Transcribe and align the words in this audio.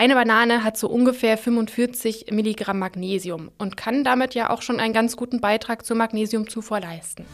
Eine 0.00 0.14
Banane 0.14 0.64
hat 0.64 0.78
so 0.78 0.88
ungefähr 0.88 1.36
45 1.36 2.30
Milligramm 2.30 2.78
Magnesium 2.78 3.50
und 3.58 3.76
kann 3.76 4.02
damit 4.02 4.34
ja 4.34 4.48
auch 4.48 4.62
schon 4.62 4.80
einen 4.80 4.94
ganz 4.94 5.14
guten 5.14 5.42
Beitrag 5.42 5.84
zur 5.84 5.94
Magnesiumzufuhr 5.94 6.80
leisten. 6.80 7.26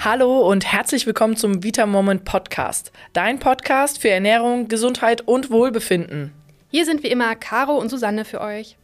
Hallo 0.00 0.46
und 0.46 0.70
herzlich 0.70 1.06
willkommen 1.06 1.38
zum 1.38 1.62
Vita 1.62 1.86
Moment 1.86 2.26
Podcast, 2.26 2.92
dein 3.14 3.38
Podcast 3.38 3.98
für 3.98 4.10
Ernährung, 4.10 4.68
Gesundheit 4.68 5.22
und 5.22 5.50
Wohlbefinden. 5.50 6.34
Hier 6.70 6.84
sind 6.84 7.02
wie 7.02 7.08
immer 7.08 7.34
Caro 7.34 7.78
und 7.78 7.88
Susanne 7.88 8.26
für 8.26 8.42
euch. 8.42 8.76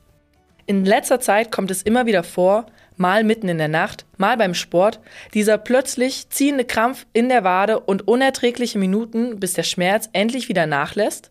In 0.65 0.87
letzter 0.87 1.21
Zeit 1.21 1.53
kommt 1.53 1.71
es 1.71 1.83
immer 1.83 2.07
wieder 2.07 2.23
vor, 2.23 2.65
mal 2.97 3.25
mitten 3.25 3.51
in 3.51 3.59
der 3.59 3.69
Nacht, 3.69 4.07
mal 4.17 4.39
beim 4.39 4.55
Sport, 4.55 5.01
dieser 5.35 5.59
plötzlich 5.59 6.31
ziehende 6.31 6.65
Krampf 6.65 7.05
in 7.13 7.29
der 7.29 7.45
Wade 7.45 7.79
und 7.79 8.09
unerträgliche 8.09 8.79
Minuten, 8.79 9.39
bis 9.39 9.53
der 9.53 9.65
Schmerz 9.65 10.09
endlich 10.15 10.49
wieder 10.49 10.67
nachlässt? 10.67 11.31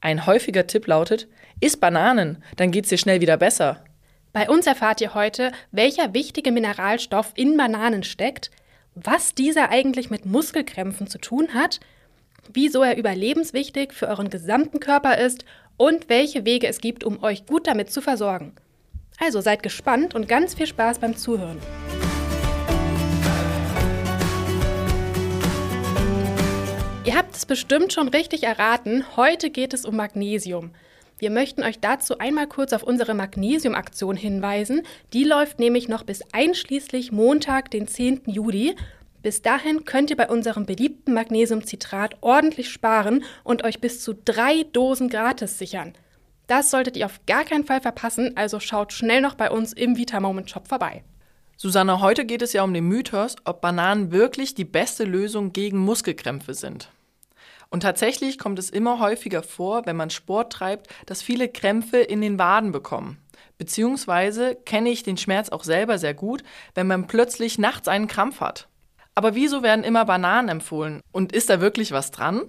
Ein 0.00 0.26
häufiger 0.26 0.66
Tipp 0.66 0.86
lautet, 0.86 1.28
iss 1.60 1.76
Bananen, 1.76 2.42
dann 2.56 2.70
geht's 2.70 2.88
dir 2.88 2.98
schnell 2.98 3.20
wieder 3.20 3.36
besser. 3.36 3.84
Bei 4.32 4.48
uns 4.48 4.66
erfahrt 4.66 5.00
ihr 5.00 5.14
heute, 5.14 5.52
welcher 5.72 6.14
wichtige 6.14 6.52
Mineralstoff 6.52 7.32
in 7.34 7.56
Bananen 7.56 8.04
steckt, 8.04 8.50
was 8.94 9.34
dieser 9.34 9.70
eigentlich 9.70 10.10
mit 10.10 10.26
Muskelkrämpfen 10.26 11.06
zu 11.06 11.18
tun 11.18 11.54
hat, 11.54 11.80
wieso 12.52 12.82
er 12.82 12.96
überlebenswichtig 12.96 13.92
für 13.92 14.08
euren 14.08 14.30
gesamten 14.30 14.80
Körper 14.80 15.18
ist 15.18 15.44
und 15.76 16.08
welche 16.08 16.44
Wege 16.44 16.66
es 16.66 16.80
gibt, 16.80 17.04
um 17.04 17.22
euch 17.22 17.46
gut 17.46 17.66
damit 17.66 17.90
zu 17.90 18.00
versorgen. 18.00 18.54
Also 19.18 19.40
seid 19.40 19.62
gespannt 19.62 20.14
und 20.14 20.28
ganz 20.28 20.54
viel 20.54 20.66
Spaß 20.66 21.00
beim 21.00 21.16
Zuhören. 21.16 21.58
Ihr 27.08 27.16
habt 27.16 27.34
es 27.34 27.46
bestimmt 27.46 27.94
schon 27.94 28.08
richtig 28.08 28.42
erraten, 28.42 29.02
heute 29.16 29.48
geht 29.48 29.72
es 29.72 29.86
um 29.86 29.96
Magnesium. 29.96 30.72
Wir 31.18 31.30
möchten 31.30 31.62
euch 31.62 31.80
dazu 31.80 32.18
einmal 32.18 32.46
kurz 32.46 32.74
auf 32.74 32.82
unsere 32.82 33.14
Magnesium-Aktion 33.14 34.14
hinweisen. 34.14 34.82
Die 35.14 35.24
läuft 35.24 35.58
nämlich 35.58 35.88
noch 35.88 36.02
bis 36.02 36.20
einschließlich 36.32 37.10
Montag, 37.10 37.70
den 37.70 37.88
10. 37.88 38.24
Juli. 38.26 38.76
Bis 39.22 39.40
dahin 39.40 39.86
könnt 39.86 40.10
ihr 40.10 40.18
bei 40.18 40.28
unserem 40.28 40.66
beliebten 40.66 41.14
Magnesiumcitrat 41.14 42.18
ordentlich 42.20 42.68
sparen 42.68 43.24
und 43.42 43.64
euch 43.64 43.80
bis 43.80 44.02
zu 44.04 44.12
drei 44.12 44.66
Dosen 44.74 45.08
gratis 45.08 45.56
sichern. 45.56 45.94
Das 46.46 46.70
solltet 46.70 46.98
ihr 46.98 47.06
auf 47.06 47.24
gar 47.24 47.44
keinen 47.44 47.64
Fall 47.64 47.80
verpassen, 47.80 48.36
also 48.36 48.60
schaut 48.60 48.92
schnell 48.92 49.22
noch 49.22 49.34
bei 49.34 49.50
uns 49.50 49.72
im 49.72 49.96
Vita 49.96 50.20
Moment 50.20 50.50
Shop 50.50 50.68
vorbei. 50.68 51.04
Susanne, 51.56 52.02
heute 52.02 52.26
geht 52.26 52.42
es 52.42 52.52
ja 52.52 52.64
um 52.64 52.74
den 52.74 52.86
Mythos, 52.86 53.36
ob 53.46 53.62
Bananen 53.62 54.12
wirklich 54.12 54.54
die 54.54 54.66
beste 54.66 55.04
Lösung 55.04 55.54
gegen 55.54 55.78
Muskelkrämpfe 55.78 56.52
sind. 56.52 56.90
Und 57.70 57.80
tatsächlich 57.80 58.38
kommt 58.38 58.58
es 58.58 58.70
immer 58.70 58.98
häufiger 58.98 59.42
vor, 59.42 59.84
wenn 59.86 59.96
man 59.96 60.10
Sport 60.10 60.52
treibt, 60.52 60.88
dass 61.06 61.22
viele 61.22 61.48
Krämpfe 61.48 61.98
in 61.98 62.20
den 62.20 62.38
Waden 62.38 62.72
bekommen. 62.72 63.18
Beziehungsweise 63.58 64.54
kenne 64.54 64.90
ich 64.90 65.02
den 65.02 65.18
Schmerz 65.18 65.50
auch 65.50 65.64
selber 65.64 65.98
sehr 65.98 66.14
gut, 66.14 66.42
wenn 66.74 66.86
man 66.86 67.06
plötzlich 67.06 67.58
nachts 67.58 67.88
einen 67.88 68.06
Krampf 68.06 68.40
hat. 68.40 68.68
Aber 69.14 69.34
wieso 69.34 69.62
werden 69.62 69.84
immer 69.84 70.04
Bananen 70.04 70.48
empfohlen? 70.48 71.00
Und 71.10 71.32
ist 71.32 71.50
da 71.50 71.60
wirklich 71.60 71.90
was 71.90 72.12
dran? 72.12 72.42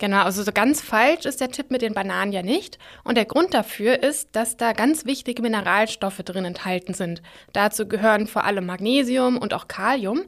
Genau, 0.00 0.22
also 0.22 0.42
so 0.42 0.50
ganz 0.50 0.80
falsch 0.80 1.26
ist 1.26 1.40
der 1.40 1.50
Tipp 1.50 1.70
mit 1.70 1.82
den 1.82 1.92
Bananen 1.92 2.32
ja 2.32 2.42
nicht. 2.42 2.78
Und 3.04 3.16
der 3.16 3.26
Grund 3.26 3.54
dafür 3.54 4.02
ist, 4.02 4.30
dass 4.32 4.56
da 4.56 4.72
ganz 4.72 5.04
wichtige 5.04 5.42
Mineralstoffe 5.42 6.22
drin 6.24 6.46
enthalten 6.46 6.94
sind. 6.94 7.22
Dazu 7.52 7.86
gehören 7.86 8.26
vor 8.26 8.44
allem 8.44 8.66
Magnesium 8.66 9.36
und 9.36 9.54
auch 9.54 9.68
Kalium. 9.68 10.22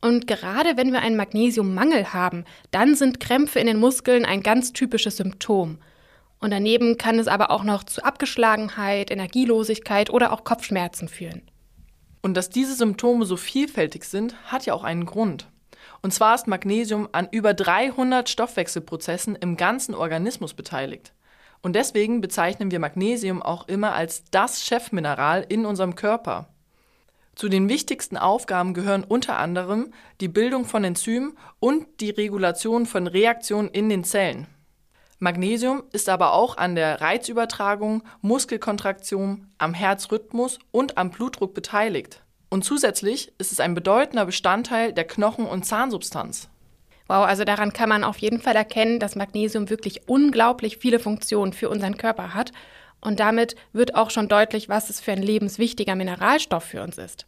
Und 0.00 0.26
gerade 0.26 0.76
wenn 0.76 0.92
wir 0.92 1.00
einen 1.00 1.16
Magnesiummangel 1.16 2.12
haben, 2.12 2.44
dann 2.70 2.94
sind 2.94 3.20
Krämpfe 3.20 3.58
in 3.58 3.66
den 3.66 3.78
Muskeln 3.78 4.24
ein 4.24 4.42
ganz 4.42 4.72
typisches 4.72 5.18
Symptom. 5.18 5.78
Und 6.38 6.52
daneben 6.52 6.96
kann 6.96 7.18
es 7.18 7.28
aber 7.28 7.50
auch 7.50 7.64
noch 7.64 7.84
zu 7.84 8.02
Abgeschlagenheit, 8.02 9.10
Energielosigkeit 9.10 10.08
oder 10.08 10.32
auch 10.32 10.44
Kopfschmerzen 10.44 11.08
führen. 11.08 11.42
Und 12.22 12.34
dass 12.34 12.48
diese 12.48 12.74
Symptome 12.74 13.26
so 13.26 13.36
vielfältig 13.36 14.04
sind, 14.04 14.34
hat 14.50 14.64
ja 14.64 14.72
auch 14.74 14.84
einen 14.84 15.04
Grund. 15.04 15.48
Und 16.02 16.14
zwar 16.14 16.34
ist 16.34 16.46
Magnesium 16.46 17.08
an 17.12 17.28
über 17.30 17.52
300 17.52 18.28
Stoffwechselprozessen 18.28 19.36
im 19.36 19.56
ganzen 19.56 19.94
Organismus 19.94 20.54
beteiligt. 20.54 21.12
Und 21.62 21.76
deswegen 21.76 22.22
bezeichnen 22.22 22.70
wir 22.70 22.78
Magnesium 22.78 23.42
auch 23.42 23.68
immer 23.68 23.92
als 23.92 24.24
das 24.30 24.64
Chefmineral 24.64 25.44
in 25.46 25.66
unserem 25.66 25.94
Körper. 25.94 26.48
Zu 27.34 27.48
den 27.48 27.68
wichtigsten 27.68 28.16
Aufgaben 28.16 28.74
gehören 28.74 29.04
unter 29.04 29.38
anderem 29.38 29.92
die 30.20 30.28
Bildung 30.28 30.64
von 30.64 30.84
Enzymen 30.84 31.38
und 31.58 31.86
die 32.00 32.10
Regulation 32.10 32.86
von 32.86 33.06
Reaktionen 33.06 33.68
in 33.68 33.88
den 33.88 34.04
Zellen. 34.04 34.46
Magnesium 35.18 35.82
ist 35.92 36.08
aber 36.08 36.32
auch 36.32 36.56
an 36.56 36.74
der 36.74 37.00
Reizübertragung, 37.00 38.02
Muskelkontraktion, 38.22 39.48
am 39.58 39.74
Herzrhythmus 39.74 40.58
und 40.70 40.96
am 40.96 41.10
Blutdruck 41.10 41.54
beteiligt. 41.54 42.22
Und 42.48 42.64
zusätzlich 42.64 43.32
ist 43.38 43.52
es 43.52 43.60
ein 43.60 43.74
bedeutender 43.74 44.26
Bestandteil 44.26 44.92
der 44.92 45.06
Knochen- 45.06 45.46
und 45.46 45.64
Zahnsubstanz. 45.64 46.48
Wow, 47.06 47.26
also 47.26 47.44
daran 47.44 47.72
kann 47.72 47.88
man 47.88 48.04
auf 48.04 48.18
jeden 48.18 48.40
Fall 48.40 48.56
erkennen, 48.56 48.98
dass 48.98 49.16
Magnesium 49.16 49.68
wirklich 49.68 50.08
unglaublich 50.08 50.78
viele 50.78 50.98
Funktionen 50.98 51.52
für 51.52 51.68
unseren 51.68 51.96
Körper 51.96 52.34
hat. 52.34 52.52
Und 53.00 53.20
damit 53.20 53.56
wird 53.72 53.94
auch 53.94 54.10
schon 54.10 54.28
deutlich, 54.28 54.68
was 54.68 54.90
es 54.90 55.00
für 55.00 55.12
ein 55.12 55.22
lebenswichtiger 55.22 55.94
Mineralstoff 55.94 56.64
für 56.64 56.82
uns 56.82 56.98
ist. 56.98 57.26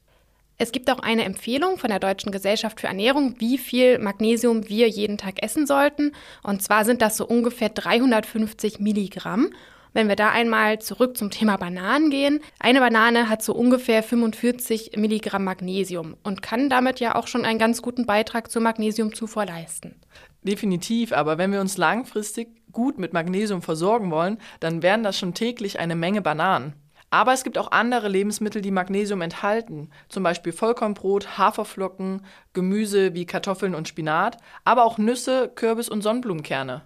Es 0.59 0.71
gibt 0.71 0.91
auch 0.91 1.01
eine 1.01 1.25
Empfehlung 1.25 1.79
von 1.79 1.91
der 1.91 1.99
Deutschen 1.99 2.31
Gesellschaft 2.31 2.81
für 2.81 2.87
Ernährung, 2.87 3.35
wie 3.39 3.59
viel 3.59 3.99
Magnesium 3.99 4.69
wir 4.69 4.89
jeden 4.89 5.19
Tag 5.19 5.43
essen 5.43 5.67
sollten. 5.67 6.13
Und 6.43 6.63
zwar 6.63 6.85
sind 6.85 7.03
das 7.03 7.17
so 7.17 7.27
ungefähr 7.27 7.71
350 7.71 8.79
Milligramm. 8.79 9.51
Wenn 9.95 10.09
wir 10.09 10.17
da 10.17 10.31
einmal 10.31 10.79
zurück 10.79 11.17
zum 11.19 11.31
Thema 11.31 11.57
Bananen 11.57 12.11
gehen, 12.11 12.41
eine 12.59 12.81
Banane 12.81 13.29
hat 13.29 13.43
so 13.43 13.55
ungefähr 13.55 14.03
45 14.03 14.93
Milligramm 14.97 15.45
Magnesium 15.45 16.17
und 16.23 16.43
kann 16.43 16.71
damit 16.71 17.01
ja 17.01 17.15
auch 17.15 17.27
schon 17.27 17.45
einen 17.45 17.59
ganz 17.59 17.83
guten 17.83 18.07
Beitrag 18.07 18.51
zur 18.51 18.63
Magnesiumzufuhr 18.63 19.45
leisten. 19.45 19.97
Definitiv, 20.43 21.13
aber 21.13 21.39
wenn 21.39 21.53
wir 21.53 21.61
uns 21.61 21.77
langfristig 21.77 22.49
gut 22.73 22.99
mit 22.99 23.13
Magnesium 23.13 23.63
versorgen 23.63 24.11
wollen, 24.11 24.39
dann 24.61 24.83
wären 24.83 25.03
das 25.03 25.19
schon 25.19 25.35
täglich 25.35 25.79
eine 25.79 25.95
Menge 25.95 26.23
Bananen. 26.23 26.75
Aber 27.11 27.35
es 27.35 27.45
gibt 27.45 27.59
auch 27.59 27.71
andere 27.71 28.09
Lebensmittel, 28.09 28.63
die 28.63 28.71
Magnesium 28.71 29.21
enthalten, 29.21 29.91
zum 30.09 30.23
Beispiel 30.23 30.53
Vollkornbrot, 30.53 31.37
Haferflocken, 31.37 32.25
Gemüse 32.55 33.13
wie 33.13 33.27
Kartoffeln 33.27 33.75
und 33.75 33.87
Spinat, 33.87 34.39
aber 34.65 34.85
auch 34.85 34.97
Nüsse, 34.97 35.53
Kürbis 35.55 35.91
und 35.91 36.01
Sonnenblumenkerne. 36.01 36.83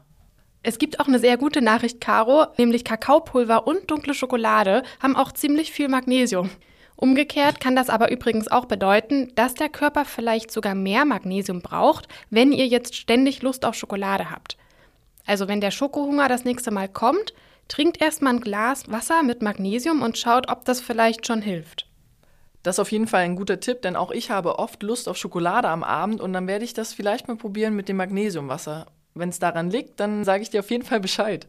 Es 0.65 0.79
gibt 0.79 0.99
auch 0.99 1.07
eine 1.07 1.21
sehr 1.21 1.37
gute 1.37 1.63
Nachricht, 1.63 2.01
Caro, 2.01 2.47
nämlich 2.59 2.83
Kakaopulver 2.83 3.69
und 3.69 3.89
dunkle 3.89 4.15
Schokolade 4.15 4.83
haben 5.01 5.15
auch 5.15 5.31
ziemlich 5.31 5.71
viel 5.71 5.89
Magnesium. 5.89 6.51
Umgekehrt 6.97 7.61
kann 7.61 7.77
das 7.77 7.91
aber 7.91 8.11
übrigens 8.11 8.49
auch 8.49 8.65
bedeuten, 8.65 9.31
dass 9.35 9.55
der 9.55 9.69
Körper 9.69 10.05
vielleicht 10.05 10.51
sogar 10.51 10.75
mehr 10.75 11.05
Magnesium 11.05 11.61
braucht, 11.61 12.09
wenn 12.31 12.53
ihr 12.53 12.67
jetzt 12.67 12.95
ständig 12.95 13.43
Lust 13.43 13.65
auf 13.67 13.75
Schokolade 13.75 14.31
habt. 14.31 14.57
Also 15.27 15.47
wenn 15.49 15.61
der 15.61 15.71
Schokohunger 15.71 16.29
das 16.29 16.45
nächste 16.45 16.71
Mal 16.71 16.89
kommt, 16.89 17.35
trinkt 17.69 18.01
erstmal 18.01 18.35
ein 18.35 18.41
Glas 18.41 18.91
Wasser 18.91 19.23
mit 19.23 19.43
Magnesium 19.43 20.03
und 20.03 20.17
schaut, 20.17 20.49
ob 20.49 20.65
das 20.65 20.81
vielleicht 20.81 21.27
schon 21.27 21.43
hilft. 21.43 21.87
Das 22.63 22.77
ist 22.77 22.81
auf 22.81 22.93
jeden 22.93 23.07
Fall 23.07 23.23
ein 23.23 23.37
guter 23.37 23.61
Tipp, 23.61 23.83
denn 23.83 23.95
auch 23.95 24.11
ich 24.11 24.31
habe 24.31 24.59
oft 24.59 24.83
Lust 24.83 25.09
auf 25.09 25.17
Schokolade 25.17 25.69
am 25.69 25.85
Abend 25.85 26.21
und 26.21 26.33
dann 26.33 26.49
werde 26.49 26.65
ich 26.65 26.75
das 26.75 26.95
vielleicht 26.95 27.29
mal 27.29 27.37
probieren 27.37 27.77
mit 27.77 27.89
dem 27.89 27.97
Magnesiumwasser. 27.97 28.87
Wenn 29.15 29.29
es 29.29 29.39
daran 29.39 29.71
liegt, 29.71 30.01
dann 30.01 30.25
sage 30.25 30.43
ich 30.43 30.51
dir 30.51 30.61
auf 30.61 30.71
jeden 30.71 30.85
Fall 30.85 31.01
Bescheid. 31.01 31.47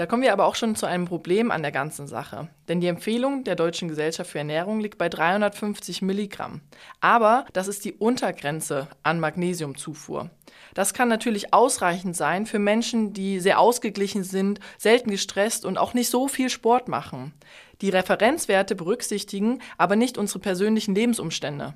Da 0.00 0.06
kommen 0.06 0.22
wir 0.22 0.32
aber 0.32 0.46
auch 0.46 0.54
schon 0.54 0.76
zu 0.76 0.86
einem 0.86 1.04
Problem 1.04 1.50
an 1.50 1.60
der 1.60 1.72
ganzen 1.72 2.06
Sache. 2.06 2.48
Denn 2.68 2.80
die 2.80 2.86
Empfehlung 2.86 3.44
der 3.44 3.54
Deutschen 3.54 3.86
Gesellschaft 3.86 4.30
für 4.30 4.38
Ernährung 4.38 4.80
liegt 4.80 4.96
bei 4.96 5.10
350 5.10 6.00
Milligramm. 6.00 6.62
Aber 7.02 7.44
das 7.52 7.68
ist 7.68 7.84
die 7.84 7.92
Untergrenze 7.92 8.88
an 9.02 9.20
Magnesiumzufuhr. 9.20 10.30
Das 10.72 10.94
kann 10.94 11.10
natürlich 11.10 11.52
ausreichend 11.52 12.16
sein 12.16 12.46
für 12.46 12.58
Menschen, 12.58 13.12
die 13.12 13.40
sehr 13.40 13.60
ausgeglichen 13.60 14.24
sind, 14.24 14.58
selten 14.78 15.10
gestresst 15.10 15.66
und 15.66 15.76
auch 15.76 15.92
nicht 15.92 16.08
so 16.08 16.28
viel 16.28 16.48
Sport 16.48 16.88
machen. 16.88 17.34
Die 17.82 17.90
Referenzwerte 17.90 18.76
berücksichtigen 18.76 19.60
aber 19.76 19.96
nicht 19.96 20.16
unsere 20.16 20.38
persönlichen 20.38 20.94
Lebensumstände. 20.94 21.74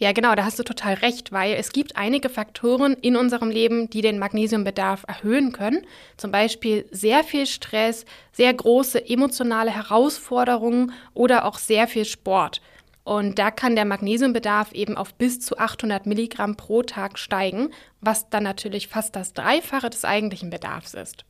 Ja, 0.00 0.12
genau, 0.12 0.36
da 0.36 0.44
hast 0.44 0.60
du 0.60 0.62
total 0.62 0.94
recht, 0.94 1.32
weil 1.32 1.54
es 1.54 1.72
gibt 1.72 1.96
einige 1.96 2.28
Faktoren 2.28 2.94
in 2.94 3.16
unserem 3.16 3.50
Leben, 3.50 3.90
die 3.90 4.00
den 4.00 4.20
Magnesiumbedarf 4.20 5.04
erhöhen 5.08 5.50
können. 5.50 5.84
Zum 6.16 6.30
Beispiel 6.30 6.86
sehr 6.92 7.24
viel 7.24 7.46
Stress, 7.46 8.04
sehr 8.30 8.54
große 8.54 9.08
emotionale 9.08 9.72
Herausforderungen 9.72 10.92
oder 11.14 11.44
auch 11.44 11.58
sehr 11.58 11.88
viel 11.88 12.04
Sport. 12.04 12.60
Und 13.02 13.40
da 13.40 13.50
kann 13.50 13.74
der 13.74 13.86
Magnesiumbedarf 13.86 14.70
eben 14.72 14.96
auf 14.96 15.14
bis 15.14 15.40
zu 15.40 15.58
800 15.58 16.06
Milligramm 16.06 16.56
pro 16.56 16.82
Tag 16.84 17.18
steigen, 17.18 17.70
was 18.00 18.30
dann 18.30 18.44
natürlich 18.44 18.86
fast 18.86 19.16
das 19.16 19.32
Dreifache 19.32 19.90
des 19.90 20.04
eigentlichen 20.04 20.50
Bedarfs 20.50 20.94
ist. 20.94 21.24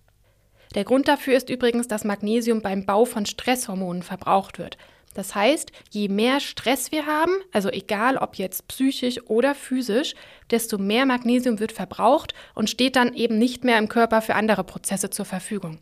Der 0.74 0.84
Grund 0.84 1.08
dafür 1.08 1.36
ist 1.36 1.48
übrigens, 1.48 1.88
dass 1.88 2.04
Magnesium 2.04 2.60
beim 2.60 2.84
Bau 2.84 3.06
von 3.06 3.24
Stresshormonen 3.24 4.02
verbraucht 4.02 4.58
wird. 4.58 4.76
Das 5.14 5.34
heißt, 5.34 5.72
je 5.90 6.08
mehr 6.08 6.40
Stress 6.40 6.92
wir 6.92 7.06
haben, 7.06 7.32
also 7.52 7.70
egal 7.70 8.16
ob 8.16 8.36
jetzt 8.36 8.68
psychisch 8.68 9.20
oder 9.26 9.54
physisch, 9.54 10.14
desto 10.50 10.78
mehr 10.78 11.06
Magnesium 11.06 11.60
wird 11.60 11.72
verbraucht 11.72 12.34
und 12.54 12.70
steht 12.70 12.96
dann 12.96 13.14
eben 13.14 13.38
nicht 13.38 13.64
mehr 13.64 13.78
im 13.78 13.88
Körper 13.88 14.22
für 14.22 14.34
andere 14.34 14.64
Prozesse 14.64 15.10
zur 15.10 15.24
Verfügung. 15.24 15.78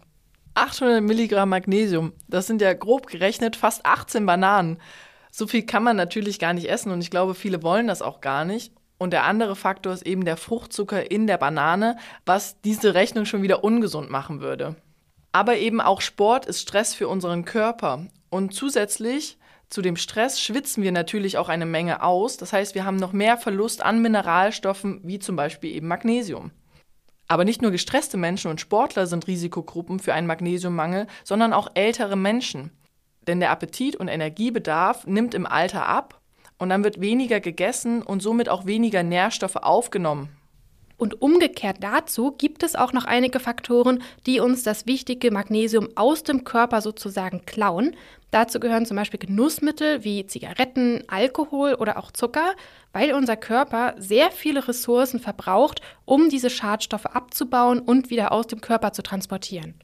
800 0.55 1.03
Milligramm 1.03 1.51
Magnesium, 1.51 2.13
das 2.29 2.47
sind 2.47 2.63
ja 2.63 2.73
grob 2.73 3.09
gerechnet 3.09 3.57
fast 3.57 3.85
18 3.85 4.25
Bananen. 4.25 4.79
So 5.31 5.47
viel 5.47 5.67
kann 5.67 5.83
man 5.83 5.97
natürlich 5.97 6.39
gar 6.39 6.55
nicht 6.55 6.71
essen 6.71 6.91
und 6.91 7.03
ich 7.03 7.11
glaube, 7.11 7.35
viele 7.35 7.63
wollen 7.63 7.89
das 7.89 8.01
auch 8.01 8.23
gar 8.23 8.47
nicht. 8.47 8.73
Und 8.99 9.13
der 9.13 9.25
andere 9.25 9.57
Faktor 9.57 9.93
ist 9.93 10.07
eben 10.07 10.25
der 10.25 10.39
Fruchtzucker 10.39 11.11
in 11.11 11.27
der 11.27 11.37
Banane, 11.37 11.99
was 12.25 12.61
diese 12.63 12.95
Rechnung 12.95 13.27
schon 13.27 13.43
wieder 13.43 13.63
ungesund 13.63 14.09
machen 14.09 14.41
würde. 14.41 14.77
Aber 15.33 15.57
eben 15.57 15.83
auch 15.83 16.01
Sport 16.01 16.47
ist 16.47 16.63
Stress 16.63 16.95
für 16.95 17.09
unseren 17.09 17.45
Körper. 17.45 18.07
Und 18.31 18.55
zusätzlich 18.55 19.39
zu 19.69 19.83
dem 19.83 19.97
Stress 19.97 20.41
schwitzen 20.41 20.83
wir 20.83 20.93
natürlich 20.93 21.39
auch 21.39 21.49
eine 21.49 21.67
Menge 21.67 22.03
aus. 22.03 22.37
Das 22.37 22.53
heißt, 22.53 22.75
wir 22.75 22.85
haben 22.85 22.97
noch 22.97 23.13
mehr 23.13 23.37
Verlust 23.37 23.83
an 23.83 24.01
Mineralstoffen, 24.01 25.01
wie 25.03 25.19
zum 25.19 25.37
Beispiel 25.37 25.75
eben 25.75 25.89
Magnesium. 25.89 26.51
Aber 27.29 27.45
nicht 27.45 27.63
nur 27.63 27.73
gestresste 27.73 28.17
Menschen 28.17 28.51
und 28.51 28.61
Sportler 28.61 29.07
sind 29.07 29.27
Risikogruppen 29.27 29.99
für 29.99 30.15
einen 30.15 30.29
Magnesiummangel, 30.29 31.09
sondern 31.25 31.53
auch 31.53 31.69
ältere 31.75 32.17
Menschen. 32.17 32.71
Denn 33.27 33.41
der 33.41 33.51
Appetit 33.51 33.97
und 33.97 34.07
Energiebedarf 34.07 35.07
nimmt 35.07 35.35
im 35.35 35.47
Alter 35.47 35.87
ab 35.87 36.21
und 36.59 36.69
dann 36.69 36.85
wird 36.85 37.01
weniger 37.01 37.41
gegessen 37.41 38.03
und 38.03 38.23
somit 38.23 38.49
auch 38.49 38.67
weniger 38.67 39.03
Nährstoffe 39.03 39.57
aufgenommen. 39.57 40.29
Und 40.99 41.21
umgekehrt 41.21 41.79
dazu 41.81 42.33
gibt 42.33 42.63
es 42.63 42.75
auch 42.75 42.93
noch 42.93 43.05
einige 43.05 43.39
Faktoren, 43.39 44.03
die 44.27 44.41
uns 44.41 44.63
das 44.63 44.87
wichtige 44.87 45.31
Magnesium 45.31 45.89
aus 45.95 46.23
dem 46.23 46.45
Körper 46.45 46.81
sozusagen 46.81 47.45
klauen. 47.45 47.95
Dazu 48.31 48.61
gehören 48.61 48.87
zum 48.87 48.97
Beispiel 48.97 49.21
Genussmittel 49.21 50.05
wie 50.05 50.27
Zigaretten, 50.27 51.05
Alkohol 51.07 51.75
oder 51.75 51.99
auch 51.99 52.11
Zucker, 52.13 52.55
weil 52.93 53.13
unser 53.13 53.37
Körper 53.37 53.95
sehr 53.99 54.31
viele 54.31 54.67
Ressourcen 54.67 55.21
verbraucht, 55.21 55.81
um 56.07 56.31
diese 56.31 56.51
Schadstoffe 56.51 57.07
abzubauen 57.07 57.79
und 57.79 58.09
wieder 58.09 58.33
aus 58.33 58.47
dem 58.47 58.63
Körper 58.63 58.93
zu 58.93 59.03
transportieren. 59.03 59.75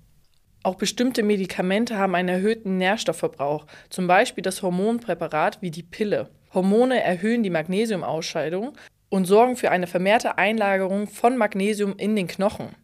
Auch 0.65 0.77
bestimmte 0.77 1.23
Medikamente 1.23 1.99
haben 1.99 2.15
einen 2.15 2.29
erhöhten 2.29 2.79
Nährstoffverbrauch, 2.79 3.67
zum 3.91 4.07
Beispiel 4.07 4.43
das 4.43 4.63
Hormonpräparat 4.63 5.61
wie 5.61 5.71
die 5.71 5.83
Pille. 5.83 6.31
Hormone 6.55 7.03
erhöhen 7.03 7.43
die 7.43 7.51
Magnesiumausscheidung 7.51 8.73
und 9.13 9.27
sorgen 9.27 9.57
für 9.57 9.71
eine 9.71 9.87
vermehrte 9.87 10.39
Einlagerung 10.39 11.07
von 11.07 11.37
Magnesium 11.37 11.95
in 11.99 12.17
den 12.17 12.29
Knochen. 12.29 12.75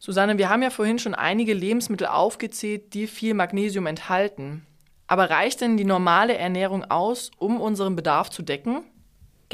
Susanne, 0.00 0.36
wir 0.36 0.48
haben 0.48 0.64
ja 0.64 0.70
vorhin 0.70 0.98
schon 0.98 1.14
einige 1.14 1.54
Lebensmittel 1.54 2.08
aufgezählt, 2.08 2.92
die 2.92 3.06
viel 3.06 3.34
Magnesium 3.34 3.86
enthalten. 3.86 4.66
Aber 5.06 5.30
reicht 5.30 5.60
denn 5.60 5.76
die 5.76 5.84
normale 5.84 6.36
Ernährung 6.36 6.82
aus, 6.84 7.30
um 7.38 7.60
unseren 7.60 7.94
Bedarf 7.94 8.30
zu 8.30 8.42
decken? 8.42 8.82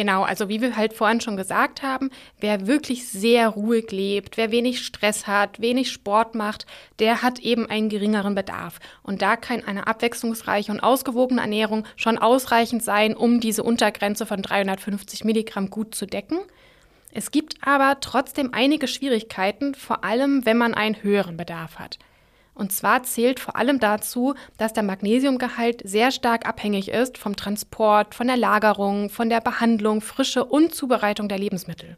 Genau, 0.00 0.22
also 0.22 0.48
wie 0.48 0.62
wir 0.62 0.78
halt 0.78 0.94
vorhin 0.94 1.20
schon 1.20 1.36
gesagt 1.36 1.82
haben, 1.82 2.08
wer 2.40 2.66
wirklich 2.66 3.06
sehr 3.06 3.48
ruhig 3.48 3.90
lebt, 3.90 4.38
wer 4.38 4.50
wenig 4.50 4.80
Stress 4.80 5.26
hat, 5.26 5.60
wenig 5.60 5.92
Sport 5.92 6.34
macht, 6.34 6.64
der 7.00 7.20
hat 7.20 7.38
eben 7.40 7.68
einen 7.68 7.90
geringeren 7.90 8.34
Bedarf. 8.34 8.78
Und 9.02 9.20
da 9.20 9.36
kann 9.36 9.62
eine 9.62 9.86
abwechslungsreiche 9.86 10.72
und 10.72 10.80
ausgewogene 10.80 11.42
Ernährung 11.42 11.84
schon 11.96 12.16
ausreichend 12.16 12.82
sein, 12.82 13.14
um 13.14 13.40
diese 13.40 13.62
Untergrenze 13.62 14.24
von 14.24 14.40
350 14.40 15.24
Milligramm 15.24 15.68
gut 15.68 15.94
zu 15.94 16.06
decken. 16.06 16.38
Es 17.12 17.30
gibt 17.30 17.56
aber 17.60 17.98
trotzdem 18.00 18.54
einige 18.54 18.88
Schwierigkeiten, 18.88 19.74
vor 19.74 20.02
allem 20.02 20.46
wenn 20.46 20.56
man 20.56 20.72
einen 20.72 21.02
höheren 21.02 21.36
Bedarf 21.36 21.78
hat. 21.78 21.98
Und 22.60 22.72
zwar 22.72 23.04
zählt 23.04 23.40
vor 23.40 23.56
allem 23.56 23.80
dazu, 23.80 24.34
dass 24.58 24.74
der 24.74 24.82
Magnesiumgehalt 24.82 25.80
sehr 25.82 26.10
stark 26.10 26.46
abhängig 26.46 26.90
ist 26.90 27.16
vom 27.16 27.34
Transport, 27.34 28.14
von 28.14 28.26
der 28.26 28.36
Lagerung, 28.36 29.08
von 29.08 29.30
der 29.30 29.40
Behandlung, 29.40 30.02
Frische 30.02 30.44
und 30.44 30.74
Zubereitung 30.74 31.26
der 31.26 31.38
Lebensmittel. 31.38 31.96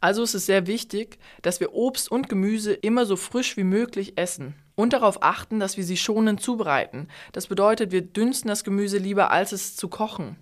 Also 0.00 0.22
ist 0.22 0.32
es 0.32 0.46
sehr 0.46 0.66
wichtig, 0.66 1.18
dass 1.42 1.60
wir 1.60 1.74
Obst 1.74 2.10
und 2.10 2.30
Gemüse 2.30 2.72
immer 2.72 3.04
so 3.04 3.16
frisch 3.16 3.58
wie 3.58 3.64
möglich 3.64 4.16
essen 4.16 4.54
und 4.76 4.94
darauf 4.94 5.22
achten, 5.22 5.60
dass 5.60 5.76
wir 5.76 5.84
sie 5.84 5.98
schonend 5.98 6.40
zubereiten. 6.40 7.08
Das 7.32 7.48
bedeutet, 7.48 7.92
wir 7.92 8.00
dünsten 8.00 8.48
das 8.48 8.64
Gemüse 8.64 8.96
lieber, 8.96 9.30
als 9.30 9.52
es 9.52 9.76
zu 9.76 9.88
kochen. 9.88 10.36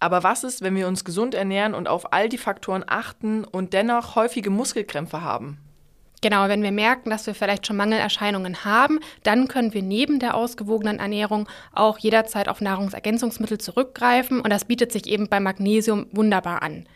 Aber 0.00 0.22
was 0.22 0.44
ist, 0.44 0.62
wenn 0.62 0.74
wir 0.74 0.88
uns 0.88 1.04
gesund 1.04 1.34
ernähren 1.34 1.74
und 1.74 1.88
auf 1.88 2.14
all 2.14 2.30
die 2.30 2.38
Faktoren 2.38 2.84
achten 2.86 3.44
und 3.44 3.74
dennoch 3.74 4.16
häufige 4.16 4.48
Muskelkrämpfe 4.48 5.20
haben? 5.20 5.58
Genau, 6.20 6.48
wenn 6.48 6.62
wir 6.62 6.72
merken, 6.72 7.10
dass 7.10 7.26
wir 7.26 7.34
vielleicht 7.34 7.66
schon 7.66 7.76
Mangelerscheinungen 7.76 8.64
haben, 8.64 8.98
dann 9.22 9.46
können 9.46 9.72
wir 9.72 9.82
neben 9.82 10.18
der 10.18 10.34
ausgewogenen 10.34 10.98
Ernährung 10.98 11.48
auch 11.72 11.98
jederzeit 11.98 12.48
auf 12.48 12.60
Nahrungsergänzungsmittel 12.60 13.58
zurückgreifen 13.58 14.40
und 14.40 14.50
das 14.50 14.64
bietet 14.64 14.90
sich 14.92 15.06
eben 15.06 15.28
bei 15.28 15.38
Magnesium 15.38 16.06
wunderbar 16.10 16.62
an. 16.62 16.86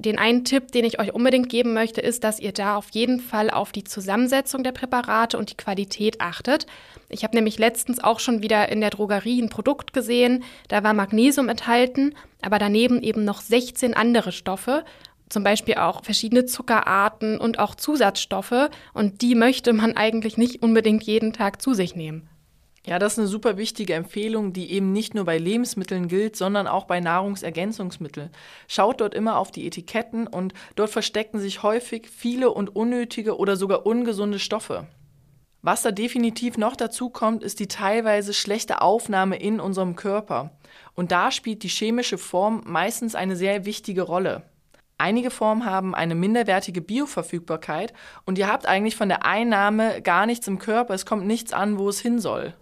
Den 0.00 0.18
einen 0.18 0.46
Tipp, 0.46 0.72
den 0.72 0.86
ich 0.86 0.98
euch 0.98 1.12
unbedingt 1.12 1.50
geben 1.50 1.74
möchte, 1.74 2.00
ist, 2.00 2.24
dass 2.24 2.40
ihr 2.40 2.52
da 2.52 2.76
auf 2.76 2.88
jeden 2.92 3.20
Fall 3.20 3.50
auf 3.50 3.70
die 3.70 3.84
Zusammensetzung 3.84 4.64
der 4.64 4.72
Präparate 4.72 5.36
und 5.36 5.50
die 5.50 5.58
Qualität 5.58 6.22
achtet. 6.22 6.66
Ich 7.10 7.22
habe 7.22 7.36
nämlich 7.36 7.58
letztens 7.58 8.02
auch 8.02 8.18
schon 8.18 8.42
wieder 8.42 8.70
in 8.70 8.80
der 8.80 8.88
Drogerie 8.88 9.42
ein 9.42 9.50
Produkt 9.50 9.92
gesehen, 9.92 10.42
da 10.68 10.82
war 10.82 10.94
Magnesium 10.94 11.50
enthalten, 11.50 12.14
aber 12.40 12.58
daneben 12.58 13.02
eben 13.02 13.26
noch 13.26 13.42
16 13.42 13.92
andere 13.92 14.32
Stoffe 14.32 14.84
zum 15.30 15.42
Beispiel 15.44 15.76
auch 15.76 16.04
verschiedene 16.04 16.44
Zuckerarten 16.44 17.38
und 17.38 17.58
auch 17.58 17.74
Zusatzstoffe 17.74 18.68
und 18.92 19.22
die 19.22 19.34
möchte 19.34 19.72
man 19.72 19.96
eigentlich 19.96 20.36
nicht 20.36 20.62
unbedingt 20.62 21.04
jeden 21.04 21.32
Tag 21.32 21.62
zu 21.62 21.72
sich 21.72 21.96
nehmen. 21.96 22.28
Ja, 22.86 22.98
das 22.98 23.12
ist 23.12 23.18
eine 23.18 23.28
super 23.28 23.58
wichtige 23.58 23.94
Empfehlung, 23.94 24.54
die 24.54 24.72
eben 24.72 24.92
nicht 24.92 25.14
nur 25.14 25.24
bei 25.24 25.36
Lebensmitteln 25.36 26.08
gilt, 26.08 26.34
sondern 26.34 26.66
auch 26.66 26.84
bei 26.84 27.00
Nahrungsergänzungsmitteln. 27.00 28.30
Schaut 28.68 29.02
dort 29.02 29.14
immer 29.14 29.38
auf 29.38 29.50
die 29.50 29.66
Etiketten 29.66 30.26
und 30.26 30.54
dort 30.76 30.90
verstecken 30.90 31.38
sich 31.38 31.62
häufig 31.62 32.08
viele 32.08 32.50
und 32.50 32.74
unnötige 32.74 33.36
oder 33.36 33.56
sogar 33.56 33.84
ungesunde 33.84 34.38
Stoffe. 34.38 34.86
Was 35.62 35.82
da 35.82 35.90
definitiv 35.90 36.56
noch 36.56 36.74
dazu 36.74 37.10
kommt, 37.10 37.42
ist 37.44 37.60
die 37.60 37.68
teilweise 37.68 38.32
schlechte 38.32 38.80
Aufnahme 38.80 39.36
in 39.36 39.60
unserem 39.60 39.94
Körper. 39.94 40.58
Und 40.94 41.12
da 41.12 41.30
spielt 41.30 41.62
die 41.62 41.68
chemische 41.68 42.16
Form 42.16 42.62
meistens 42.64 43.14
eine 43.14 43.36
sehr 43.36 43.66
wichtige 43.66 44.02
Rolle. 44.02 44.49
Einige 45.00 45.30
Formen 45.30 45.64
haben 45.64 45.94
eine 45.94 46.14
minderwertige 46.14 46.82
Bioverfügbarkeit 46.82 47.94
und 48.26 48.36
ihr 48.36 48.48
habt 48.48 48.66
eigentlich 48.66 48.96
von 48.96 49.08
der 49.08 49.24
Einnahme 49.24 50.02
gar 50.02 50.26
nichts 50.26 50.46
im 50.46 50.58
Körper. 50.58 50.92
Es 50.92 51.06
kommt 51.06 51.26
nichts 51.26 51.54
an, 51.54 51.78
wo 51.78 51.88
es 51.88 52.00
hin 52.00 52.18
soll. 52.18 52.52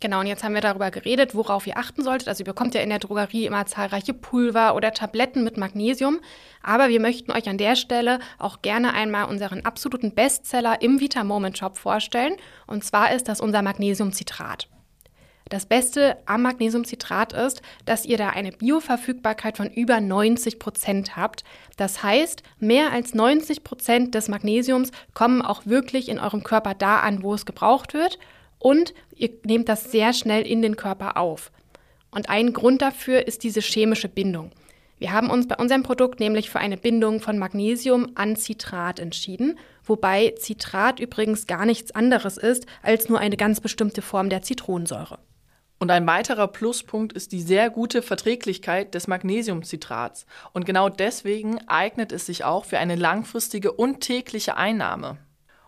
Genau, 0.00 0.20
und 0.20 0.26
jetzt 0.26 0.44
haben 0.44 0.54
wir 0.54 0.60
darüber 0.60 0.92
geredet, 0.92 1.34
worauf 1.34 1.66
ihr 1.66 1.76
achten 1.76 2.04
solltet. 2.04 2.28
Also 2.28 2.42
ihr 2.42 2.46
bekommt 2.46 2.74
ja 2.74 2.80
in 2.80 2.90
der 2.90 3.00
Drogerie 3.00 3.46
immer 3.46 3.66
zahlreiche 3.66 4.14
Pulver 4.14 4.76
oder 4.76 4.92
Tabletten 4.92 5.42
mit 5.42 5.56
Magnesium. 5.56 6.20
Aber 6.62 6.90
wir 6.90 7.00
möchten 7.00 7.32
euch 7.32 7.48
an 7.48 7.58
der 7.58 7.74
Stelle 7.74 8.20
auch 8.38 8.62
gerne 8.62 8.92
einmal 8.92 9.24
unseren 9.24 9.64
absoluten 9.64 10.14
Bestseller 10.14 10.80
im 10.80 11.00
Vita 11.00 11.24
Moment 11.24 11.58
Shop 11.58 11.76
vorstellen. 11.76 12.36
Und 12.68 12.84
zwar 12.84 13.12
ist 13.12 13.26
das 13.28 13.40
unser 13.40 13.62
Magnesiumcitrat. 13.62 14.68
Das 15.50 15.66
Beste 15.66 16.16
am 16.24 16.42
Magnesiumcitrat 16.42 17.34
ist, 17.34 17.60
dass 17.84 18.06
ihr 18.06 18.16
da 18.16 18.30
eine 18.30 18.50
Bioverfügbarkeit 18.50 19.58
von 19.58 19.68
über 19.68 20.00
90 20.00 20.58
Prozent 20.58 21.16
habt. 21.16 21.44
Das 21.76 22.02
heißt, 22.02 22.42
mehr 22.60 22.92
als 22.92 23.14
90 23.14 23.62
Prozent 23.62 24.14
des 24.14 24.28
Magnesiums 24.28 24.90
kommen 25.12 25.42
auch 25.42 25.66
wirklich 25.66 26.08
in 26.08 26.18
eurem 26.18 26.42
Körper 26.42 26.74
da 26.74 27.00
an, 27.00 27.22
wo 27.22 27.34
es 27.34 27.44
gebraucht 27.44 27.92
wird. 27.92 28.18
Und 28.58 28.94
ihr 29.14 29.30
nehmt 29.44 29.68
das 29.68 29.92
sehr 29.92 30.14
schnell 30.14 30.46
in 30.46 30.62
den 30.62 30.76
Körper 30.76 31.18
auf. 31.18 31.52
Und 32.10 32.30
ein 32.30 32.54
Grund 32.54 32.80
dafür 32.80 33.26
ist 33.26 33.42
diese 33.42 33.60
chemische 33.60 34.08
Bindung. 34.08 34.50
Wir 34.98 35.12
haben 35.12 35.28
uns 35.28 35.46
bei 35.46 35.56
unserem 35.56 35.82
Produkt 35.82 36.20
nämlich 36.20 36.48
für 36.48 36.60
eine 36.60 36.78
Bindung 36.78 37.20
von 37.20 37.36
Magnesium 37.36 38.12
an 38.14 38.36
Citrat 38.36 38.98
entschieden, 38.98 39.58
wobei 39.84 40.32
Citrat 40.38 41.00
übrigens 41.00 41.46
gar 41.46 41.66
nichts 41.66 41.90
anderes 41.90 42.38
ist 42.38 42.64
als 42.82 43.10
nur 43.10 43.18
eine 43.18 43.36
ganz 43.36 43.60
bestimmte 43.60 44.00
Form 44.00 44.30
der 44.30 44.40
Zitronensäure. 44.40 45.18
Und 45.78 45.90
ein 45.90 46.06
weiterer 46.06 46.48
Pluspunkt 46.48 47.12
ist 47.12 47.32
die 47.32 47.42
sehr 47.42 47.68
gute 47.68 48.00
Verträglichkeit 48.00 48.94
des 48.94 49.06
Magnesiumcitrats. 49.06 50.26
Und 50.52 50.66
genau 50.66 50.88
deswegen 50.88 51.58
eignet 51.68 52.12
es 52.12 52.26
sich 52.26 52.44
auch 52.44 52.64
für 52.64 52.78
eine 52.78 52.94
langfristige 52.94 53.72
und 53.72 54.00
tägliche 54.00 54.56
Einnahme. 54.56 55.18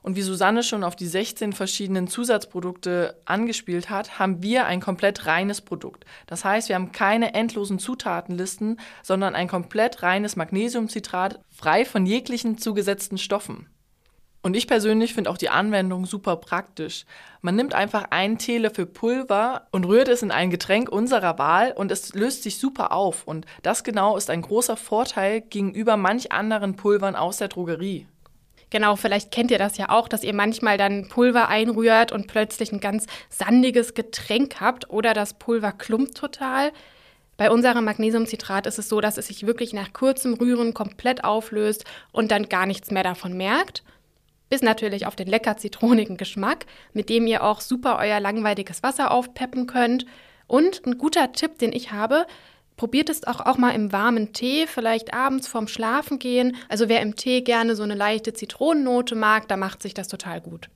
Und 0.06 0.14
wie 0.14 0.22
Susanne 0.22 0.62
schon 0.62 0.84
auf 0.84 0.94
die 0.94 1.08
16 1.08 1.52
verschiedenen 1.52 2.06
Zusatzprodukte 2.06 3.20
angespielt 3.24 3.90
hat, 3.90 4.20
haben 4.20 4.40
wir 4.40 4.64
ein 4.66 4.80
komplett 4.80 5.26
reines 5.26 5.60
Produkt. 5.60 6.04
Das 6.28 6.44
heißt, 6.44 6.68
wir 6.68 6.76
haben 6.76 6.92
keine 6.92 7.34
endlosen 7.34 7.80
Zutatenlisten, 7.80 8.78
sondern 9.02 9.34
ein 9.34 9.48
komplett 9.48 10.04
reines 10.04 10.36
Magnesiumcitrat, 10.36 11.40
frei 11.50 11.84
von 11.84 12.06
jeglichen 12.06 12.56
zugesetzten 12.56 13.18
Stoffen. 13.18 13.66
Und 14.46 14.54
ich 14.54 14.68
persönlich 14.68 15.12
finde 15.12 15.28
auch 15.28 15.38
die 15.38 15.48
Anwendung 15.48 16.06
super 16.06 16.36
praktisch. 16.36 17.04
Man 17.42 17.56
nimmt 17.56 17.74
einfach 17.74 18.04
einen 18.10 18.38
Teelöffel 18.38 18.86
Pulver 18.86 19.66
und 19.72 19.84
rührt 19.86 20.06
es 20.06 20.22
in 20.22 20.30
ein 20.30 20.50
Getränk 20.50 20.88
unserer 20.88 21.36
Wahl 21.36 21.72
und 21.72 21.90
es 21.90 22.14
löst 22.14 22.44
sich 22.44 22.60
super 22.60 22.92
auf. 22.92 23.26
Und 23.26 23.44
das 23.64 23.82
genau 23.82 24.16
ist 24.16 24.30
ein 24.30 24.42
großer 24.42 24.76
Vorteil 24.76 25.40
gegenüber 25.40 25.96
manch 25.96 26.30
anderen 26.30 26.76
Pulvern 26.76 27.16
aus 27.16 27.38
der 27.38 27.48
Drogerie. 27.48 28.06
Genau, 28.70 28.94
vielleicht 28.94 29.32
kennt 29.32 29.50
ihr 29.50 29.58
das 29.58 29.78
ja 29.78 29.88
auch, 29.88 30.06
dass 30.06 30.22
ihr 30.22 30.32
manchmal 30.32 30.78
dann 30.78 31.08
Pulver 31.08 31.48
einrührt 31.48 32.12
und 32.12 32.28
plötzlich 32.28 32.70
ein 32.70 32.78
ganz 32.78 33.06
sandiges 33.28 33.94
Getränk 33.94 34.60
habt 34.60 34.88
oder 34.90 35.12
das 35.12 35.34
Pulver 35.34 35.72
klumpt 35.72 36.16
total. 36.16 36.70
Bei 37.36 37.50
unserem 37.50 37.84
Magnesiumcitrat 37.84 38.68
ist 38.68 38.78
es 38.78 38.88
so, 38.88 39.00
dass 39.00 39.18
es 39.18 39.26
sich 39.26 39.44
wirklich 39.44 39.72
nach 39.72 39.92
kurzem 39.92 40.34
Rühren 40.34 40.72
komplett 40.72 41.24
auflöst 41.24 41.84
und 42.12 42.30
dann 42.30 42.48
gar 42.48 42.66
nichts 42.66 42.92
mehr 42.92 43.02
davon 43.02 43.36
merkt. 43.36 43.82
Bis 44.48 44.62
natürlich 44.62 45.06
auf 45.06 45.16
den 45.16 45.28
lecker 45.28 45.56
zitronigen 45.56 46.16
Geschmack, 46.16 46.66
mit 46.92 47.08
dem 47.08 47.26
ihr 47.26 47.42
auch 47.42 47.60
super 47.60 47.98
euer 47.98 48.20
langweiliges 48.20 48.82
Wasser 48.82 49.10
aufpeppen 49.10 49.66
könnt. 49.66 50.06
Und 50.46 50.86
ein 50.86 50.98
guter 50.98 51.32
Tipp, 51.32 51.58
den 51.58 51.72
ich 51.72 51.92
habe, 51.92 52.26
probiert 52.76 53.08
es 53.08 53.26
auch, 53.26 53.40
auch 53.40 53.58
mal 53.58 53.70
im 53.70 53.92
warmen 53.92 54.32
Tee, 54.32 54.66
vielleicht 54.66 55.14
abends 55.14 55.48
vorm 55.48 55.66
Schlafengehen. 55.66 56.56
Also 56.68 56.88
wer 56.88 57.00
im 57.02 57.16
Tee 57.16 57.40
gerne 57.40 57.74
so 57.74 57.82
eine 57.82 57.94
leichte 57.94 58.32
Zitronennote 58.32 59.14
mag, 59.14 59.48
da 59.48 59.56
macht 59.56 59.82
sich 59.82 59.94
das 59.94 60.08
total 60.08 60.40
gut. 60.40 60.68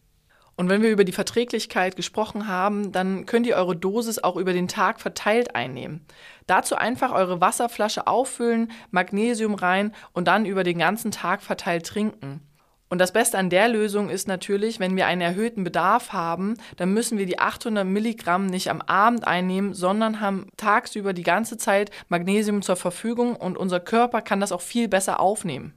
Und 0.57 0.69
wenn 0.69 0.83
wir 0.83 0.91
über 0.91 1.05
die 1.05 1.13
Verträglichkeit 1.13 1.97
gesprochen 1.97 2.47
haben, 2.47 2.93
dann 2.93 3.25
könnt 3.25 3.47
ihr 3.47 3.57
eure 3.57 3.77
Dosis 3.77 4.19
auch 4.19 4.37
über 4.37 4.53
den 4.53 4.69
Tag 4.69 5.01
verteilt 5.01 5.55
einnehmen. 5.55 6.05
Dazu 6.47 6.75
einfach 6.75 7.13
eure 7.13 7.41
Wasserflasche 7.41 8.07
auffüllen, 8.07 8.71
Magnesium 8.91 9.55
rein 9.55 9.95
und 10.13 10.29
dann 10.29 10.45
über 10.45 10.63
den 10.63 10.79
ganzen 10.79 11.13
Tag 11.13 11.41
verteilt 11.41 11.87
trinken. 11.87 12.43
Und 12.91 12.99
das 12.99 13.13
Beste 13.13 13.39
an 13.39 13.51
der 13.51 13.69
Lösung 13.69 14.11
ist 14.11 14.27
natürlich, 14.27 14.81
wenn 14.81 14.97
wir 14.97 15.07
einen 15.07 15.21
erhöhten 15.21 15.63
Bedarf 15.63 16.13
haben, 16.13 16.57
dann 16.77 16.93
müssen 16.93 17.19
wir 17.19 17.27
die 17.27 17.39
800 17.39 17.87
Milligramm 17.87 18.47
nicht 18.47 18.69
am 18.69 18.83
Abend 18.83 19.29
einnehmen, 19.29 19.75
sondern 19.75 20.21
haben 20.21 20.49
tagsüber 20.57 21.13
die 21.13 21.23
ganze 21.23 21.57
Zeit 21.57 21.93
Magnesium 22.09 22.63
zur 22.63 22.75
Verfügung 22.75 23.37
und 23.37 23.57
unser 23.57 23.79
Körper 23.79 24.23
kann 24.23 24.41
das 24.41 24.51
auch 24.51 24.61
viel 24.61 24.89
besser 24.89 25.21
aufnehmen. 25.21 25.73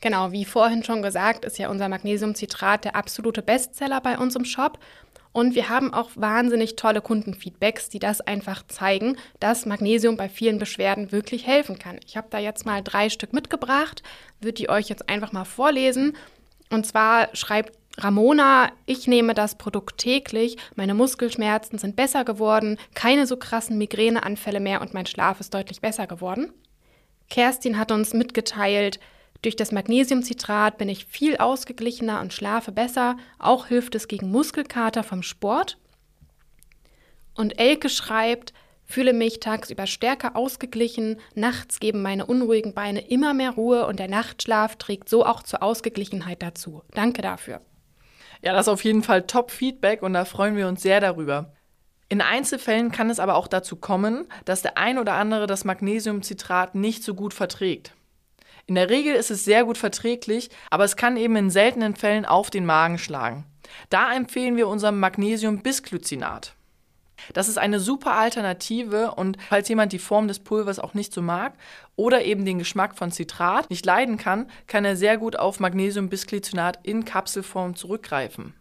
Genau, 0.00 0.30
wie 0.30 0.44
vorhin 0.44 0.84
schon 0.84 1.02
gesagt, 1.02 1.44
ist 1.44 1.58
ja 1.58 1.70
unser 1.70 1.88
Magnesiumcitrat 1.88 2.84
der 2.84 2.94
absolute 2.94 3.42
Bestseller 3.42 4.00
bei 4.00 4.16
uns 4.16 4.36
im 4.36 4.44
Shop. 4.44 4.78
Und 5.32 5.54
wir 5.54 5.68
haben 5.68 5.92
auch 5.92 6.10
wahnsinnig 6.14 6.76
tolle 6.76 7.00
Kundenfeedbacks, 7.00 7.88
die 7.88 7.98
das 7.98 8.20
einfach 8.20 8.66
zeigen, 8.66 9.16
dass 9.40 9.66
Magnesium 9.66 10.16
bei 10.16 10.28
vielen 10.28 10.58
Beschwerden 10.58 11.12
wirklich 11.12 11.46
helfen 11.46 11.78
kann. 11.78 12.00
Ich 12.06 12.16
habe 12.16 12.28
da 12.30 12.38
jetzt 12.38 12.66
mal 12.66 12.82
drei 12.82 13.08
Stück 13.08 13.32
mitgebracht, 13.32 14.02
würde 14.40 14.54
die 14.54 14.70
euch 14.70 14.88
jetzt 14.88 15.08
einfach 15.08 15.32
mal 15.32 15.44
vorlesen. 15.44 16.16
Und 16.70 16.86
zwar 16.86 17.28
schreibt 17.34 17.78
Ramona, 17.98 18.70
ich 18.86 19.08
nehme 19.08 19.34
das 19.34 19.58
Produkt 19.58 19.98
täglich, 19.98 20.56
meine 20.76 20.94
Muskelschmerzen 20.94 21.78
sind 21.78 21.96
besser 21.96 22.24
geworden, 22.24 22.78
keine 22.94 23.26
so 23.26 23.36
krassen 23.36 23.76
Migräneanfälle 23.76 24.60
mehr 24.60 24.80
und 24.80 24.94
mein 24.94 25.06
Schlaf 25.06 25.40
ist 25.40 25.52
deutlich 25.52 25.80
besser 25.80 26.06
geworden. 26.06 26.52
Kerstin 27.28 27.76
hat 27.76 27.90
uns 27.90 28.14
mitgeteilt, 28.14 29.00
durch 29.42 29.54
das 29.54 29.70
Magnesiumcitrat 29.70 30.78
bin 30.78 30.88
ich 30.88 31.06
viel 31.06 31.36
ausgeglichener 31.36 32.20
und 32.20 32.32
schlafe 32.32 32.72
besser. 32.72 33.16
Auch 33.38 33.66
hilft 33.66 33.94
es 33.94 34.08
gegen 34.08 34.30
Muskelkater 34.30 35.04
vom 35.04 35.22
Sport. 35.22 35.78
Und 37.34 37.60
Elke 37.60 37.88
schreibt, 37.88 38.52
fühle 38.84 39.12
mich 39.12 39.38
tagsüber 39.38 39.86
stärker 39.86 40.34
ausgeglichen, 40.34 41.20
nachts 41.34 41.78
geben 41.78 42.02
meine 42.02 42.26
unruhigen 42.26 42.74
Beine 42.74 43.06
immer 43.06 43.32
mehr 43.32 43.52
Ruhe 43.52 43.86
und 43.86 44.00
der 44.00 44.08
Nachtschlaf 44.08 44.76
trägt 44.76 45.08
so 45.08 45.24
auch 45.24 45.44
zur 45.44 45.62
Ausgeglichenheit 45.62 46.42
dazu. 46.42 46.82
Danke 46.94 47.22
dafür. 47.22 47.60
Ja, 48.42 48.52
das 48.52 48.62
ist 48.62 48.72
auf 48.72 48.82
jeden 48.82 49.02
Fall 49.02 49.26
Top-Feedback 49.26 50.02
und 50.02 50.14
da 50.14 50.24
freuen 50.24 50.56
wir 50.56 50.66
uns 50.66 50.82
sehr 50.82 51.00
darüber. 51.00 51.52
In 52.08 52.22
Einzelfällen 52.22 52.90
kann 52.90 53.10
es 53.10 53.20
aber 53.20 53.36
auch 53.36 53.46
dazu 53.46 53.76
kommen, 53.76 54.26
dass 54.46 54.62
der 54.62 54.78
ein 54.78 54.98
oder 54.98 55.14
andere 55.14 55.46
das 55.46 55.64
Magnesiumcitrat 55.64 56.74
nicht 56.74 57.04
so 57.04 57.14
gut 57.14 57.34
verträgt. 57.34 57.92
In 58.68 58.74
der 58.74 58.90
Regel 58.90 59.14
ist 59.14 59.30
es 59.30 59.46
sehr 59.46 59.64
gut 59.64 59.78
verträglich, 59.78 60.50
aber 60.70 60.84
es 60.84 60.96
kann 60.96 61.16
eben 61.16 61.36
in 61.36 61.48
seltenen 61.48 61.96
Fällen 61.96 62.26
auf 62.26 62.50
den 62.50 62.66
Magen 62.66 62.98
schlagen. 62.98 63.46
Da 63.88 64.14
empfehlen 64.14 64.56
wir 64.56 64.68
unser 64.68 64.92
Magnesium-Bisglycinat. 64.92 66.52
Das 67.32 67.48
ist 67.48 67.56
eine 67.56 67.80
super 67.80 68.12
Alternative 68.12 69.12
und 69.12 69.38
falls 69.48 69.70
jemand 69.70 69.92
die 69.94 69.98
Form 69.98 70.28
des 70.28 70.40
Pulvers 70.40 70.78
auch 70.78 70.92
nicht 70.92 71.14
so 71.14 71.22
mag 71.22 71.54
oder 71.96 72.24
eben 72.24 72.44
den 72.44 72.58
Geschmack 72.58 72.94
von 72.96 73.10
Zitrat 73.10 73.70
nicht 73.70 73.86
leiden 73.86 74.18
kann, 74.18 74.50
kann 74.66 74.84
er 74.84 74.96
sehr 74.96 75.16
gut 75.16 75.36
auf 75.36 75.60
Magnesium-Bisglycinat 75.60 76.80
in 76.82 77.06
Kapselform 77.06 77.74
zurückgreifen. 77.74 78.52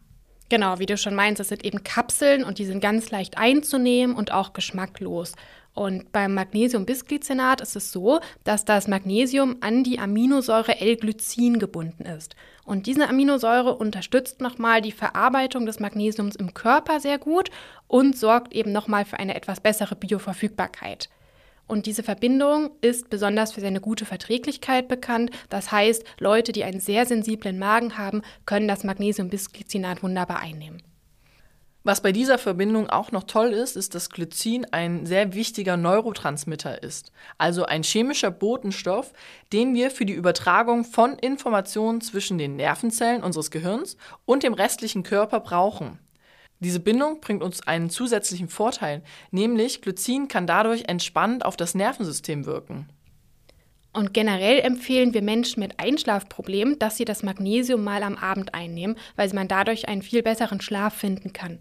Genau, 0.50 0.80
wie 0.80 0.86
du 0.86 0.98
schon 0.98 1.16
meinst, 1.16 1.42
das 1.42 1.50
sind 1.50 1.66
eben 1.66 1.84
Kapseln 1.84 2.46
und 2.46 2.58
die 2.58 2.66
sind 2.66 2.80
ganz 2.80 3.12
leicht 3.12 3.38
einzunehmen 3.38 4.16
und 4.16 4.32
auch 4.32 4.54
geschmacklos. 4.54 5.34
Und 5.78 6.12
beim 6.12 6.34
Magnesium-Bisglycinat 6.34 7.62
ist 7.62 7.76
es 7.76 7.92
so, 7.92 8.20
dass 8.44 8.66
das 8.66 8.88
Magnesium 8.88 9.58
an 9.60 9.84
die 9.84 10.00
Aminosäure 10.00 10.82
L-Glycin 10.82 11.60
gebunden 11.60 12.04
ist. 12.04 12.36
Und 12.66 12.88
diese 12.88 13.08
Aminosäure 13.08 13.76
unterstützt 13.76 14.42
nochmal 14.42 14.82
die 14.82 14.92
Verarbeitung 14.92 15.68
des 15.68 15.80
Magnesiums 15.80 16.36
im 16.36 16.56
Körper 16.56 17.00
sehr 17.00 17.20
gut 17.20 17.52
und 17.86 18.18
sorgt 18.18 18.54
eben 18.54 18.72
nochmal 18.72 19.06
für 19.06 19.20
eine 19.20 19.36
etwas 19.36 19.60
bessere 19.60 19.96
Bioverfügbarkeit. 19.96 21.10
Und 21.68 21.86
diese 21.86 22.02
Verbindung 22.02 22.72
ist 22.82 23.12
besonders 23.12 23.52
für 23.52 23.62
seine 23.62 23.80
gute 23.80 24.06
Verträglichkeit 24.06 24.88
bekannt. 24.88 25.30
Das 25.50 25.72
heißt, 25.72 26.04
Leute, 26.18 26.54
die 26.54 26.64
einen 26.64 26.80
sehr 26.80 27.06
sensiblen 27.06 27.60
Magen 27.60 28.00
haben, 28.00 28.24
können 28.48 28.68
das 28.68 28.84
Magnesium-Bisglycinat 28.84 30.02
wunderbar 30.02 30.40
einnehmen. 30.40 30.82
Was 31.88 32.02
bei 32.02 32.12
dieser 32.12 32.38
Verbindung 32.38 32.90
auch 32.90 33.14
noch 33.14 33.24
toll 33.24 33.54
ist, 33.54 33.78
ist, 33.78 33.96
dass 33.96 34.10
Glycin 34.10 34.66
ein 34.72 35.06
sehr 35.06 35.34
wichtiger 35.34 35.78
Neurotransmitter 35.78 36.84
ist, 36.84 37.14
also 37.38 37.64
ein 37.64 37.82
chemischer 37.82 38.30
Botenstoff, 38.30 39.14
den 39.54 39.74
wir 39.74 39.90
für 39.90 40.06
die 40.06 40.12
Übertragung 40.12 40.84
von 40.84 41.18
Informationen 41.18 42.02
zwischen 42.02 42.38
den 42.38 42.58
Nervenzellen 42.58 43.24
unseres 43.24 43.52
Gehirns 43.52 43.96
und 44.26 44.44
dem 44.44 44.54
restlichen 44.54 45.04
Körper 45.04 45.40
brauchen. 45.40 45.98
Diese 46.60 46.82
Bindung 46.82 47.22
bringt 47.22 47.42
uns 47.42 47.66
einen 47.66 47.90
zusätzlichen 47.90 48.50
Vorteil, 48.50 49.02
nämlich 49.32 49.82
Glycin 49.82 50.28
kann 50.28 50.46
dadurch 50.46 50.90
entspannend 50.90 51.46
auf 51.46 51.56
das 51.56 51.74
Nervensystem 51.74 52.46
wirken. 52.46 52.90
Und 53.98 54.14
generell 54.14 54.60
empfehlen 54.60 55.16
wir 55.16 55.24
Menschen 55.24 55.60
mit 55.60 55.80
Einschlafproblemen, 55.80 56.78
dass 56.78 56.98
sie 56.98 57.04
das 57.04 57.24
Magnesium 57.24 57.84
mal 57.84 58.04
am 58.04 58.16
Abend 58.16 58.54
einnehmen, 58.54 58.96
weil 59.16 59.28
man 59.34 59.48
dadurch 59.48 59.88
einen 59.88 60.04
viel 60.04 60.22
besseren 60.22 60.62
Schlaf 60.62 60.94
finden 60.94 61.34
kann. 61.34 61.58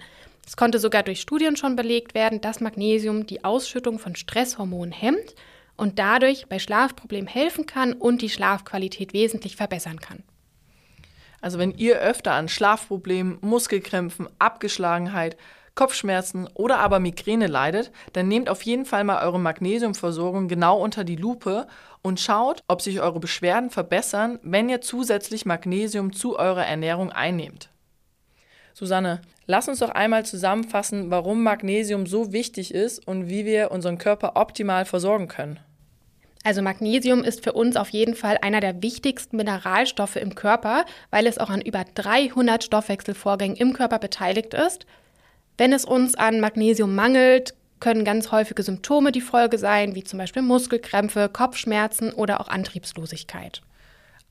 Es 0.47 0.55
konnte 0.55 0.79
sogar 0.79 1.03
durch 1.03 1.23
Studien 1.23 1.57
schon 1.57 1.77
belegt 1.77 2.15
werden, 2.15 2.43
dass 2.43 2.61
Magnesium 2.61 3.27
die 3.27 3.43
Ausschüttung 3.43 3.99
von 3.99 4.17
Stresshormonen 4.17 4.93
hemmt 4.93 5.35
und 5.79 5.99
dadurch 5.99 6.47
bei 6.47 6.59
Schlafproblemen 6.59 7.27
helfen 7.27 7.65
kann 7.65 7.95
und 7.95 8.21
die 8.21 8.29
Schlafqualität 8.29 9.15
wesentlich 9.15 9.57
verbessern 9.57 9.99
kann. 9.99 10.23
Also 11.41 11.59
wenn 11.59 11.73
ihr 11.79 11.99
öfter 12.01 12.33
an 12.35 12.51
Schlafproblemen, 12.51 13.39
Muskelkrämpfen, 13.41 14.29
Abgeschlagenheit, 14.39 15.39
Kopfschmerzen 15.77 16.49
oder 16.55 16.79
aber 16.79 17.01
Migräne 17.01 17.47
leidet, 17.47 17.93
dann 18.15 18.29
nehmt 18.29 18.49
auf 18.49 18.63
jeden 18.63 18.87
Fall 18.87 19.05
mal 19.05 19.23
eure 19.25 19.39
Magnesiumversorgung 19.39 20.49
genau 20.49 20.83
unter 20.83 21.05
die 21.05 21.17
Lupe 21.17 21.67
und 22.07 22.21
schaut, 22.21 22.63
ob 22.69 22.83
sich 22.83 23.01
eure 23.01 23.19
Beschwerden 23.19 23.69
verbessern, 23.69 24.39
wenn 24.45 24.69
ihr 24.69 24.81
zusätzlich 24.81 25.45
Magnesium 25.45 26.13
zu 26.13 26.39
eurer 26.39 26.65
Ernährung 26.65 27.11
einnehmt. 27.11 27.69
Susanne, 28.75 29.23
lass 29.47 29.69
uns 29.69 29.81
doch 29.81 29.91
einmal 29.91 30.25
zusammenfassen, 30.25 31.11
warum 31.11 31.43
Magnesium 31.43 32.07
so 32.07 32.33
wichtig 32.33 32.73
ist 32.73 33.05
und 33.09 33.29
wie 33.29 33.45
wir 33.45 33.73
unseren 33.73 33.99
Körper 33.99 34.37
optimal 34.37 34.85
versorgen 34.85 35.27
können. 35.27 35.59
Also 36.45 36.63
Magnesium 36.63 37.25
ist 37.25 37.43
für 37.43 37.55
uns 37.55 37.75
auf 37.75 37.89
jeden 37.89 38.15
Fall 38.15 38.39
einer 38.41 38.61
der 38.61 38.85
wichtigsten 38.85 39.37
Mineralstoffe 39.37 40.15
im 40.15 40.37
Körper, 40.37 40.85
weil 41.11 41.27
es 41.27 41.39
auch 41.39 41.51
an 41.51 41.61
über 41.61 41.85
300 41.93 42.63
Stoffwechselvorgängen 42.63 43.57
im 43.57 43.73
Körper 43.73 43.99
beteiligt 43.99 44.55
ist. 44.55 44.87
Wenn 45.59 45.73
es 45.73 45.85
uns 45.85 46.15
an 46.15 46.39
Magnesium 46.39 46.95
mangelt, 46.95 47.55
können 47.81 48.05
ganz 48.05 48.33
häufige 48.33 48.63
Symptome 48.63 49.13
die 49.13 49.21
Folge 49.21 49.59
sein, 49.59 49.95
wie 49.95 50.05
zum 50.05 50.19
Beispiel 50.19 50.43
Muskelkrämpfe, 50.43 51.29
Kopfschmerzen 51.29 52.13
oder 52.13 52.41
auch 52.41 52.49
Antriebslosigkeit. 52.49 53.63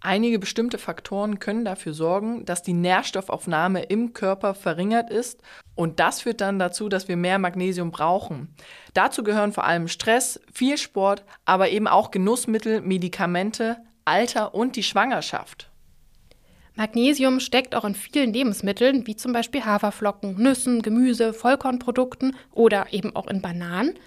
Einige 0.02 0.38
bestimmte 0.38 0.78
Faktoren 0.78 1.40
können 1.40 1.66
dafür 1.66 1.94
sorgen, 1.94 2.46
dass 2.46 2.62
die 2.62 2.74
Nährstoffaufnahme 2.74 3.84
im 3.84 4.14
Körper 4.14 4.54
verringert 4.54 5.10
ist 5.10 5.42
und 5.74 6.00
das 6.00 6.22
führt 6.22 6.42
dann 6.42 6.60
dazu, 6.60 6.90
dass 6.90 7.08
wir 7.08 7.18
mehr 7.18 7.40
Magnesium 7.40 7.92
brauchen. 7.92 8.54
Dazu 8.94 9.24
gehören 9.24 9.52
vor 9.52 9.64
allem 9.64 9.88
Stress, 9.88 10.40
viel 10.54 10.78
Sport, 10.78 11.24
aber 11.46 11.70
eben 11.70 11.88
auch 11.88 12.12
Genussmittel, 12.12 12.82
Medikamente, 12.82 13.78
Alter 14.06 14.54
und 14.54 14.76
die 14.76 14.84
Schwangerschaft. 14.84 15.72
Magnesium 16.78 17.40
steckt 17.40 17.74
auch 17.74 17.86
in 17.86 17.96
vielen 17.96 18.34
Lebensmitteln, 18.34 19.08
wie 19.08 19.16
zum 19.16 19.32
Beispiel 19.32 19.64
Haferflocken, 19.64 20.36
Nüssen, 20.36 20.82
Gemüse, 20.82 21.34
Vollkornprodukten 21.34 22.36
oder 22.52 22.88
eben 22.92 23.16
auch 23.16 23.28
in 23.28 23.42
Bananen. 23.42 23.98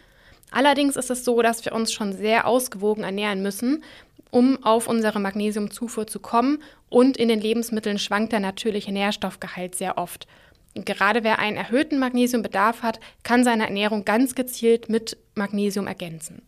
Allerdings 0.51 0.97
ist 0.97 1.11
es 1.11 1.25
so, 1.25 1.41
dass 1.41 1.65
wir 1.65 1.73
uns 1.73 1.93
schon 1.93 2.13
sehr 2.13 2.47
ausgewogen 2.47 3.05
ernähren 3.05 3.43
müssen, 3.43 3.83
um 4.31 4.63
auf 4.63 4.87
unsere 4.87 5.19
Magnesiumzufuhr 5.19 6.07
zu 6.07 6.21
kommen. 6.21 6.63
Und 6.91 7.17
in 7.17 7.29
den 7.29 7.41
Lebensmitteln 7.41 7.99
schwankt 7.99 8.33
der 8.33 8.41
natürliche 8.41 8.93
Nährstoffgehalt 8.93 9.75
sehr 9.75 9.97
oft. 9.97 10.27
gerade 10.75 11.25
wer 11.25 11.39
einen 11.39 11.57
erhöhten 11.57 11.99
Magnesiumbedarf 11.99 12.83
hat, 12.83 13.01
kann 13.23 13.45
seine 13.45 13.65
Ernährung 13.65 14.05
ganz 14.05 14.35
gezielt 14.35 14.89
mit 14.89 15.17
Magnesium 15.35 15.87
ergänzen. 15.87 16.43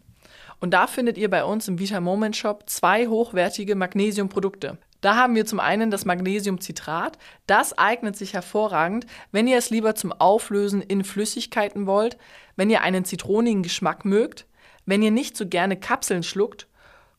Und 0.61 0.73
da 0.73 0.87
findet 0.87 1.17
ihr 1.17 1.31
bei 1.31 1.45
uns 1.45 1.67
im 1.67 1.79
Vita 1.79 2.01
Moment 2.01 2.37
Shop 2.37 2.65
zwei 2.67 3.07
hochwertige 3.07 3.75
Magnesiumprodukte. 3.75 4.79
Da 5.01 5.17
haben 5.17 5.35
wir 5.35 5.47
zum 5.47 5.61
einen 5.61 5.91
das 5.91 6.05
Magnesiumcitrat. 6.05 7.19
Das 7.47 7.77
eignet 7.79 8.17
sich 8.17 8.35
hervorragend, 8.35 9.07
wenn 9.33 9.47
ihr 9.47 9.57
es 9.57 9.71
lieber 9.71 9.95
zum 9.95 10.13
Auflösen 10.13 10.83
in 10.83 11.05
Flüssigkeiten 11.05 11.87
wollt, 11.87 12.19
wenn 12.57 12.71
ihr 12.71 12.83
einen 12.83 13.05
zitronigen 13.05 13.63
Geschmack 13.63 14.05
mögt, 14.05 14.47
wenn 14.87 15.03
ihr 15.03 15.11
nicht 15.11 15.37
so 15.37 15.47
gerne 15.47 15.77
Kapseln 15.77 16.23
schluckt 16.23 16.67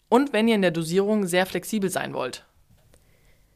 und 0.09 0.33
wenn 0.33 0.47
ihr 0.47 0.55
in 0.55 0.61
der 0.61 0.71
Dosierung 0.71 1.25
sehr 1.25 1.45
flexibel 1.45 1.89
sein 1.89 2.13
wollt. 2.13 2.45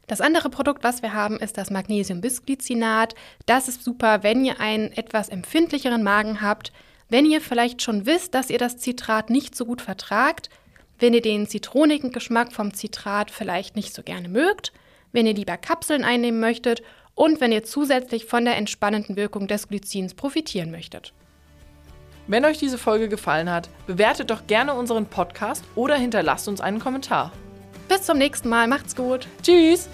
Das 0.06 0.20
andere 0.20 0.50
Produkt, 0.50 0.84
was 0.84 1.02
wir 1.02 1.14
haben, 1.14 1.38
ist 1.38 1.58
das 1.58 1.70
Magnesium-Bisglycinat. 1.70 3.14
Das 3.46 3.66
ist 3.66 3.82
super, 3.82 4.22
wenn 4.22 4.44
ihr 4.44 4.60
einen 4.60 4.92
etwas 4.92 5.28
empfindlicheren 5.28 6.04
Magen 6.04 6.40
habt, 6.40 6.72
wenn 7.08 7.26
ihr 7.26 7.40
vielleicht 7.40 7.82
schon 7.82 8.06
wisst, 8.06 8.34
dass 8.34 8.50
ihr 8.50 8.58
das 8.58 8.78
Zitrat 8.78 9.30
nicht 9.30 9.56
so 9.56 9.64
gut 9.64 9.82
vertragt, 9.82 10.48
wenn 10.98 11.14
ihr 11.14 11.22
den 11.22 11.46
zitronigen 11.46 12.12
Geschmack 12.12 12.52
vom 12.52 12.74
Zitrat 12.74 13.30
vielleicht 13.30 13.76
nicht 13.76 13.94
so 13.94 14.02
gerne 14.02 14.28
mögt, 14.28 14.72
wenn 15.12 15.26
ihr 15.26 15.34
lieber 15.34 15.56
Kapseln 15.56 16.04
einnehmen 16.04 16.40
möchtet 16.40 16.82
und 17.14 17.40
wenn 17.40 17.52
ihr 17.52 17.64
zusätzlich 17.64 18.26
von 18.26 18.44
der 18.44 18.56
entspannenden 18.56 19.16
Wirkung 19.16 19.48
des 19.48 19.68
Glycins 19.68 20.14
profitieren 20.14 20.70
möchtet. 20.70 21.12
Wenn 22.28 22.44
euch 22.44 22.58
diese 22.58 22.78
Folge 22.78 23.08
gefallen 23.08 23.50
hat, 23.50 23.68
bewertet 23.86 24.30
doch 24.30 24.46
gerne 24.46 24.74
unseren 24.74 25.06
Podcast 25.06 25.64
oder 25.74 25.96
hinterlasst 25.96 26.48
uns 26.48 26.60
einen 26.60 26.80
Kommentar. 26.80 27.32
Bis 27.88 28.02
zum 28.02 28.18
nächsten 28.18 28.48
Mal, 28.48 28.66
macht's 28.66 28.96
gut. 28.96 29.28
Tschüss! 29.42 29.88